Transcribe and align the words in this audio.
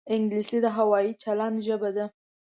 انګلیسي 0.13 0.57
د 0.63 0.67
هوايي 0.77 1.11
چلند 1.23 1.57
ژبه 1.67 1.89
ده 1.95 2.05